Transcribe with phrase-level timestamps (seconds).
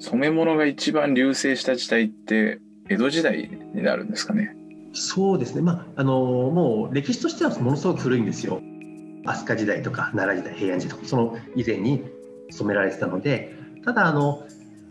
[0.00, 4.56] 染め物が一番流星した時代って江戸時代になるんですかね。
[4.92, 8.60] そうですね、まあ、あのもう歴史としてはものすごく古いんですよ。
[9.24, 12.02] 飛鳥時代とか奈良時代平安時代とかその以前に
[12.50, 13.60] 染められてたので。
[13.84, 14.46] ただあの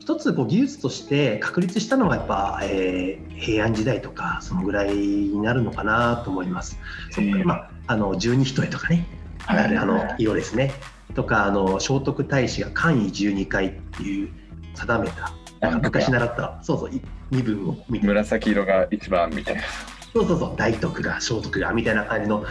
[0.00, 6.76] 一つこう技術として確立したのはやっぱ、えー、平安時代とかそのぐらいになるのかなと思います。
[7.12, 9.06] そこからまああの十二人とかね、
[9.46, 10.72] あの色ですね。
[11.14, 14.30] とかあの聖徳太子が官位十二回っていう
[14.74, 15.32] 定めた。
[15.70, 16.58] 昔習った。
[16.62, 16.90] そうそう
[17.30, 18.06] 身分を見て。
[18.06, 19.62] 紫色が一番みたいな。
[20.12, 20.54] そうそうそう。
[20.56, 22.44] 大徳が聖徳がみたいな感じの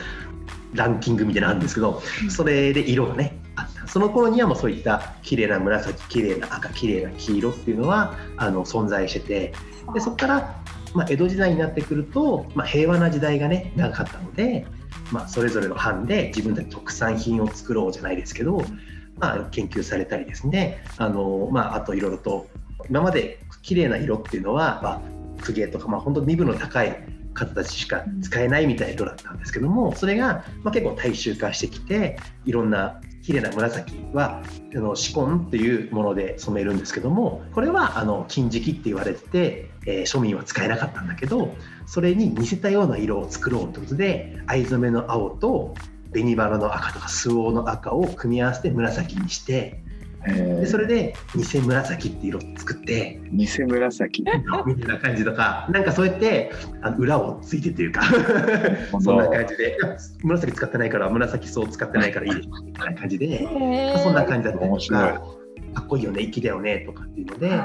[0.74, 3.88] ランキングみたいなのあるんですけど、それで色がねあった。
[3.88, 9.54] その頃にはもうそういった綺麗な紫綺麗な赤綺麗な黄色っていうのはあの存在してて
[9.94, 14.66] でそこから、まあ、江戸時代になってくると、まあ、平和な時代がね長かったので、
[15.12, 18.64] まあ、それぞれの班で自分たち特産品を作ろうじゃないですけど、
[19.18, 20.84] まあ、研究されたりですね。
[20.98, 22.48] あの、まあ、あといろいろと
[22.90, 25.02] 今まで綺麗な色っていうのは、まあ、
[25.46, 26.98] 公家とか、まあ、本当身分の高い
[27.34, 34.42] 方たちしか使えないみたいな色だったんですけどもそれが、まあ、結構大衆化してきていろんな綺麗な紫は
[34.74, 41.56] あのシコンっていうもので染めるんですけどもこれはあの金色って言われてて、えー、庶民は使えなかったんだけど
[41.86, 45.76] それに似せたような色を作ろうということで藍染めの青と
[46.12, 49.82] 紅バラの赤とかスオの赤を組み合わせて紫にして
[50.26, 54.24] でそれで偽紫って色を作って偽紫。
[54.66, 58.04] みたいな感じとかなんかそうやってあの裏をついてというか
[59.02, 59.78] そんな感じで
[60.24, 63.48] 紫使ってないから紫そう使ってないからいいでしょみたいな感じで
[64.04, 65.22] そんな感じだったりとか
[65.74, 67.60] かっこいいよね粋だよねとかっていうので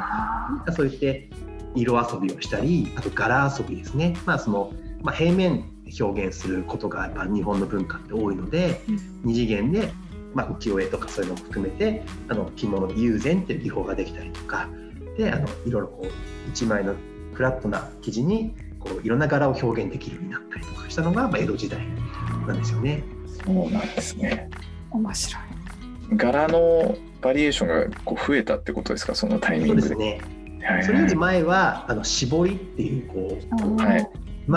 [0.72, 1.28] そう言って
[1.74, 5.64] 色遊びをしたりあと柄遊びですね、まあそのまあ、平面
[6.00, 9.92] 表現することがやっぱ日本の文化って多いので、うん、二次元で
[10.36, 14.68] まあ、浮世絵とかそういうのも含めてあの着物で友禅っていう技法ができたりとか
[15.16, 16.94] であのいろいろこう一枚の
[17.32, 21.80] フラットな生地にこういろんな柄を表現できるようになったりとかしたのが、まあ、江戸時代
[22.46, 23.02] なんですよね。
[23.44, 24.50] そうなんですね。
[24.90, 26.16] 面白い。
[26.16, 29.14] 柄のバリエーションがこう増えたってことですか？
[29.14, 29.82] そのタイミングで。
[29.82, 30.20] そうですね。
[30.84, 33.98] それより前はあの絞りっていうこう、は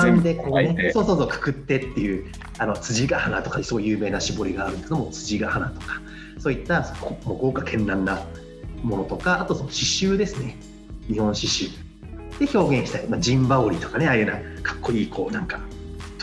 [0.09, 6.01] い、んでこうねそうそうそうくくってっていうあの辻ヶ花とかすごい有名な絞りがあるんですけども辻ヶ花とか
[6.37, 6.81] そういった
[7.25, 8.21] もう豪華絢爛な
[8.83, 10.57] ものとかあとその刺繍ですね。
[11.07, 11.89] 日本刺繍。
[12.39, 14.33] で表現したい、まあ、陣羽織とかねああいうな
[14.63, 15.59] かっこいいこうなんか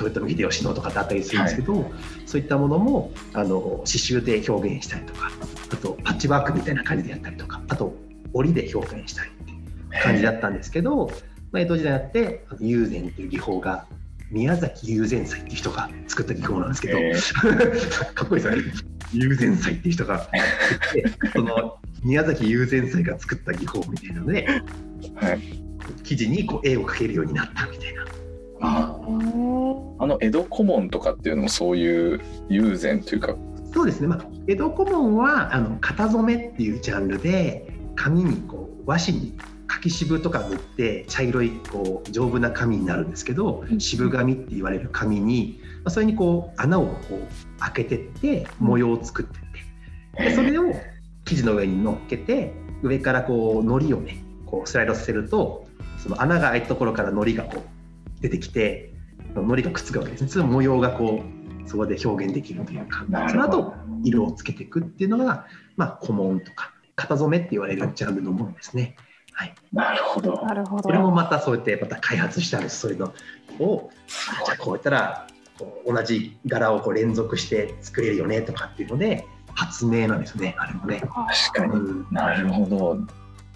[0.00, 1.84] 豊臣秀吉のとかってあったりするんですけど、はい、
[2.26, 5.30] そういったものもあの刺繍で表現したりとか
[5.72, 7.94] あとパッチワークみたいな感じでやったりとかあと
[8.32, 11.10] 織で表現したりっていう感じだったんですけど、
[11.52, 13.86] まあ、江戸時代になって友禅っていう技法が
[14.30, 18.72] 宮崎友禅祭っていう人が作った技法なんですけど、えー、かっこいいですよね。
[19.12, 20.28] 友禅祭っていう人が
[21.32, 24.46] その宮崎友禅祭が作った技法みたいなので、
[25.14, 25.40] はい、
[26.02, 28.04] 記事にこう絵を描けるようになったみたいな。
[28.60, 28.98] あ
[29.98, 33.36] あの江戸古文とかっていうのもそういう友禅というか。
[33.72, 50.26] そうですね、まあ、江戸古文はあの型染めっていうジャンルで紙にこう和紙に柿渋とか塗って茶色いこう丈夫な紙になるんですけど渋紙って言われる紙にそれにこう穴をこう開けてって模様を作ってって。
[50.30, 50.72] でそれを
[51.24, 55.66] 生地の上に乗っけて上からこう糊をねこうスライドさせると
[55.98, 58.94] その穴が開いたところから糊がこう出てきて
[59.34, 60.28] 糊がくっつくわけですね。
[60.28, 65.46] その模様がこうそこで表現できるというかその後色をつけていくっていうのが、
[65.76, 68.96] まあ、古文とか型染めって言われるジャンルのものですね。
[69.38, 70.42] はい、なるほど。
[70.46, 70.82] なるほど。
[70.82, 72.80] これもまたそうやってまた開発したんです。
[72.80, 73.12] そういうの
[73.60, 73.90] を
[74.46, 75.26] じゃあこうやったら
[75.86, 80.54] 同じ柄をこう連続して作れるよねとかっていうので発明なんですね。
[80.58, 81.02] あれもね。
[81.52, 81.74] 確かに。
[81.74, 82.98] うん、なるほど。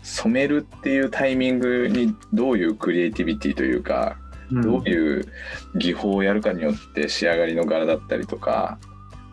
[0.03, 4.19] 染めるっていうタイミングにどういうクリエイティビティというか、
[4.51, 5.33] うん、どういう
[5.77, 8.79] 技法をやるかによって仕上がりの柄だったりとか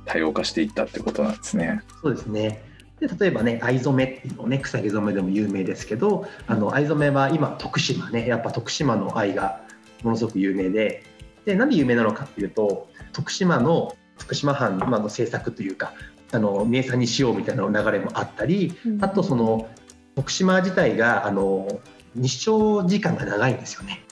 [0.06, 1.82] 多様化していったってことなんですね。
[2.02, 2.64] そうですね。
[3.00, 9.62] で例えばね藍染めっていうのね草木染めでも有名ですけどあの藍染めは今徳島ねやっぱ徳島の藍が
[10.04, 11.04] ものすごく有名で
[11.46, 15.94] でなんで有名なのかっていうと徳島の福島藩今の政策というか
[16.32, 19.70] あの名産にしようみたいな流れもあったり、あとその
[20.16, 21.80] 徳島自体があの
[22.16, 24.04] 日照時間が長いんですよね。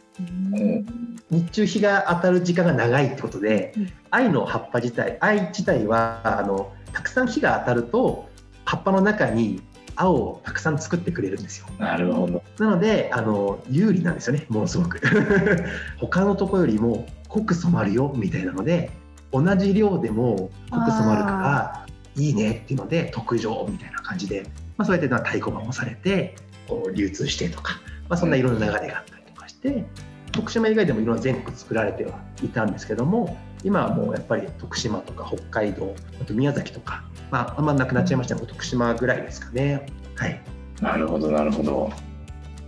[1.30, 3.74] 日中日が当たる時間が長いってことで、
[4.12, 8.30] 藍の葉っぱ自体藍自体はあのたくさん日が当たると
[8.76, 9.62] 葉っぱの中に
[9.96, 11.68] 青をたくさん作ってくれるんですよ。
[11.80, 12.44] なるほど。
[12.60, 15.02] なのであの有利なんですよねものすごく。
[15.98, 18.92] 他のとこよりも濃く染まるよみたいなので
[19.32, 21.86] 同じ量でも濃く染まるから
[22.18, 24.44] いいねっていうので特上みたいな感じで、
[24.78, 26.36] まあ、そうやって太鼓判をされて
[26.68, 27.80] こう流通してとか、
[28.10, 29.86] まあ、そんないろんな流れがあったりとかして
[30.32, 39.86] 徳島以外でもいろんな全国作られてはいたんですけども今はもうやっぱり徳島とか北海道あと宮崎とか、まあ、あんまなくなっちゃいましたけど徳島ぐらいですかね。
[40.16, 40.42] はい、
[40.82, 41.92] なるほどなるほど。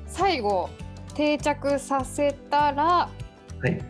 [0.08, 0.70] 最後
[1.14, 3.10] 定着させたらは
[3.68, 3.82] い。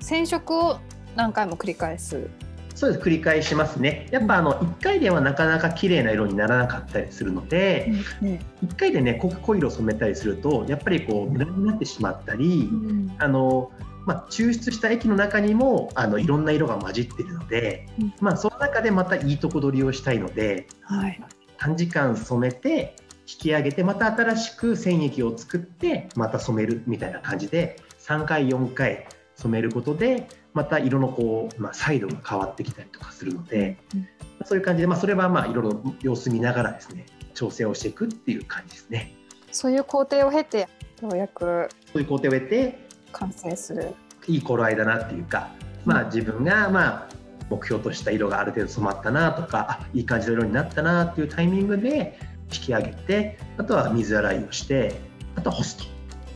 [0.00, 0.78] 染色を
[1.16, 2.28] 何回も繰り返す。
[2.74, 3.04] そうです。
[3.04, 4.06] 繰り返しますね。
[4.12, 13.16] やっぱあの1回ではなかなか綺麗な色にならなかったりするのでね1回でね濃濃い色を染めたりするとやっぱりこう無駄になってしまったりうん。
[13.18, 13.72] あの、
[14.08, 21.20] まあ、抽出した液の中にもあのいろんな色が混じってるので、うんまあ、その中でまたいいとこ取りをしたいのではい。
[21.58, 22.96] 短時間染めて
[23.26, 29.06] 引き上げてまた新しく染液を作ってまた染めるみたいな感じで3回4回
[29.36, 34.08] 染めることでまた色のこう、まあ、サイドが変わってきたりとかするので、うん
[34.44, 39.12] そういう感じで、まあ、それはまあいろいろ様子見ながらですね調整をしていくっていう感じですね。
[39.50, 40.68] そういう工程を経て
[41.02, 43.94] ようやくそういう工程を経て完成する。
[44.26, 45.48] いい頃合いだなっていうか、
[45.84, 47.08] まあ、自分がまあ
[47.50, 52.18] 目標とした色がある程度染まったなとかあいい感じの色になったなっていうタイミングで
[52.52, 55.00] 引き上げてあとは水洗いをして
[55.34, 55.90] あとは干すとも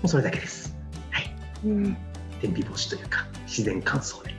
[0.05, 0.75] うそれだけです。
[1.65, 1.97] うん。
[2.41, 4.35] 天日干しというか自然乾燥で、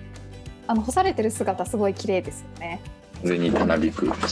[0.68, 2.82] あの干されてる姿すごい綺麗ですよね。
[3.24, 4.06] 風にたなびく。
[4.06, 4.14] うん。
[4.18, 4.24] そう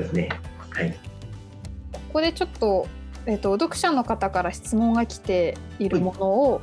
[0.00, 0.28] ですね。
[0.70, 0.96] はい。
[1.92, 2.86] ここでちょっと,、
[3.26, 6.60] えっと読者の方から質問が来ているものを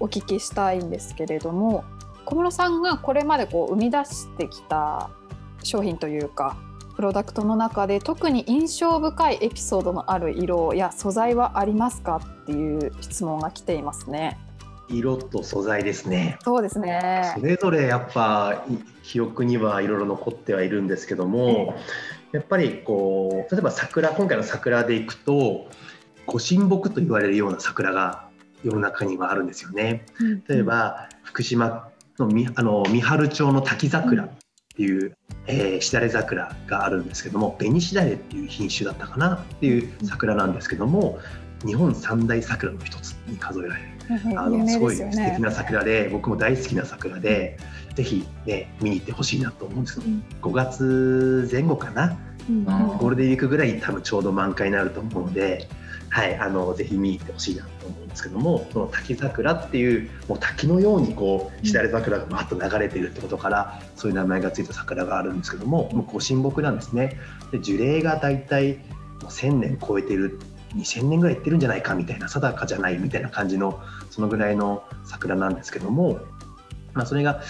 [0.00, 1.84] お聞きしたいんですけれども
[2.24, 5.10] 小室さんがこれまでこう生み出してきた
[5.62, 6.56] 商品というか
[6.96, 14.38] プロダクトの中で特に印象深いエピソードのある色や素材はありますかっていう質問が来ていますね。
[14.88, 17.44] 色と素材ですねそうですねそ。
[17.44, 21.76] れぞれやっぱい記憶にはいろいろ残ってはいるんですけども、
[22.32, 25.68] やっぱりこう例えば桜今回の桜でいくと
[26.28, 28.28] ご神木と言われるような桜が
[28.62, 30.04] 世の中にはあるんですよね。
[30.46, 31.88] 例えば福島
[32.18, 34.30] のみあの三春町の滝桜っ
[34.76, 35.16] ていう、
[35.46, 41.18] えーしだれ桜があるんですけども紅しだれっていう品種だったかなっていう桜なんですけども
[41.64, 43.88] 日本三大桜の一つに数えられる。
[44.38, 45.40] あのすごい素敵。
[45.40, 47.58] な桜で僕も大好きな桜で
[47.94, 50.24] ぜひね見に行ってほしいなと思うんですけどうん。
[50.42, 52.18] 5月前後かな
[52.98, 55.68] ゴールデンウィークぐらいに多分ちょうど満開になると思うので、
[56.10, 67.18] はい、あのぜひ見に行ってほしいなと思うんですけどもその滝桜っていうもう滝のようにこうしだれ桜がバッと流れているってことからそういう名前がついた桜があるんですけどももうご神木なんですね。
[67.52, 68.80] で樹齢がだいたいも
[69.24, 70.38] う1000年超えてる
[70.74, 73.80] 2000年ぐらいいってるんじゃないかみたいな定かじゃないみたいな感じの
[74.10, 76.20] そのぐらいの桜なんですけども、
[76.94, 77.42] まあ、それが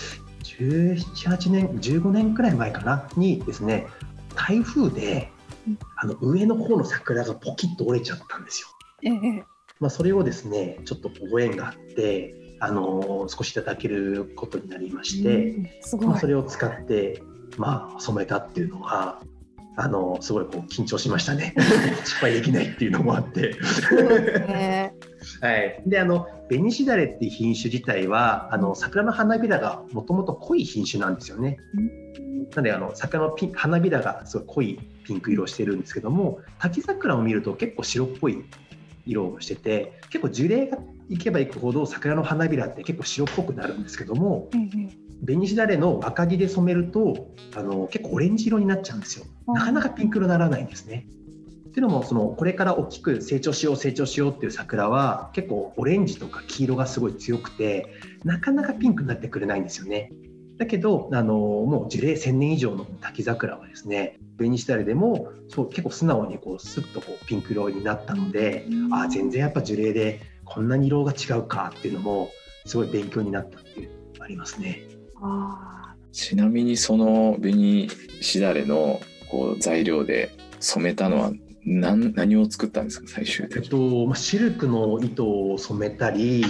[0.45, 3.87] 1718年15年くらい前かなにですね
[4.35, 5.38] 台風でうん
[5.97, 8.69] あの上の方の桜がポキッと折れちゃったんですよ。
[9.03, 9.45] ええ
[9.81, 17.23] まあ、それをですねちょっとご縁があってあの少しいただけることになりまして、うんまあ、それを使って、
[17.57, 19.23] まあ、染めたっていうのは
[19.77, 21.55] あのすごいこう緊張しましたね
[22.05, 23.55] 失敗できないっていうのもあって。
[24.49, 24.93] ね。
[25.41, 31.59] はい、であの紅しだれっていう品種自体はあの桜の花びらがもともと濃い品種なんですよね。
[32.51, 38.45] なのであの桜のピン花びらがすごい濃いピンク色をしてるんですけども滝桜を見ると結構白っぽい
[39.07, 49.27] 色をしてて結構樹齢がいけばいくほど桜の花びらって結構白っぽくなるんですけどもええ紅しだれの赤木で染めるとあの結構オレンジ色になっちゃうんですよ。
[49.49, 51.07] なかなかピンク色にならないんですね。
[51.79, 57.95] っていうのもそのこれから大きく成長しよう成長しようっていう桜は結構オレンジとか黄色がすごい強くて
[58.25, 60.11] なかなかピンクになってくれないんですよね。
[60.57, 72.31] だけどあのもう樹齢1000年以上の滝桜はですね紅しだれでもそう結構素直にこうスッとこうピンク色になったので、ああ全然やっぱ樹齢でこんなに色が違うかっていうのも
[72.67, 74.83] すごい勉強になったっていうのがありますね。
[75.23, 77.89] あちなみにその紅
[78.21, 81.33] しだれのこう材料で染めたのは
[81.69, 83.69] 何何を作ったんですか最終えっ的に。
[83.71, 86.45] とまあ、シルクの糸を染めたり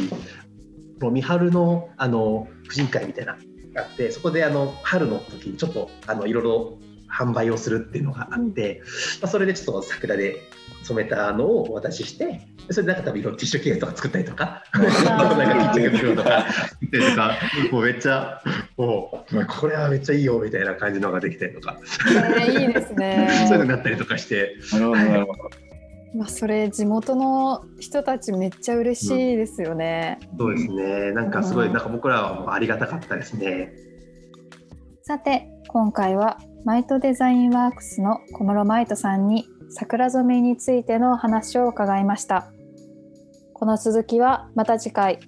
[1.00, 3.38] 三春のあの婦人会みたいなの
[3.74, 6.78] があってそこであの春の時にちょっとあのいろいろ
[7.10, 8.82] 販売をするっていうのがあって、
[9.20, 10.36] まあ、それでちょっと桜で
[10.82, 17.36] 染めたのをお渡ししてそれでなんか多分いろいろティッシュケースとか作ったりとか なんかキッチン袋とか作ったりとか
[17.72, 18.42] もうめっちゃ
[18.78, 21.80] もうこれはめっちゃいいよみたいな感じのができたりとか、
[22.16, 23.28] あ、ね、いいですね。
[23.48, 25.50] そういうのになったりとかしてなるほどなるほど。
[26.14, 30.20] まあそれ地元の人たちめっちゃ嬉しいですよね。
[30.38, 33.72] そうですねなんかすごいうんなんか僕らはありがたかったですね。
[35.02, 42.52] さて今回はマイトデザインワークスの小室マイトさんに桜染めについての話を伺いました
[43.54, 45.18] この続きはまた次回